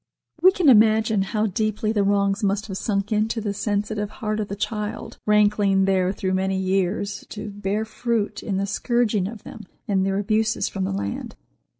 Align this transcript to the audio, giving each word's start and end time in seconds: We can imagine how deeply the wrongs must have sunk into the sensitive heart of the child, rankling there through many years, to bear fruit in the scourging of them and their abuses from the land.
We 0.41 0.51
can 0.51 0.67
imagine 0.67 1.21
how 1.21 1.45
deeply 1.45 1.91
the 1.91 2.03
wrongs 2.03 2.43
must 2.43 2.65
have 2.65 2.77
sunk 2.79 3.11
into 3.11 3.39
the 3.39 3.53
sensitive 3.53 4.09
heart 4.09 4.39
of 4.39 4.47
the 4.47 4.55
child, 4.55 5.19
rankling 5.27 5.85
there 5.85 6.11
through 6.11 6.33
many 6.33 6.57
years, 6.57 7.23
to 7.29 7.51
bear 7.51 7.85
fruit 7.85 8.41
in 8.41 8.57
the 8.57 8.65
scourging 8.65 9.27
of 9.27 9.43
them 9.43 9.67
and 9.87 10.03
their 10.03 10.17
abuses 10.17 10.67
from 10.67 10.85
the 10.85 10.91
land. 10.91 11.35